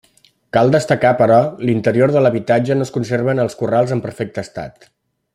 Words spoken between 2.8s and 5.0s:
es conserven els corrals en perfecte estat.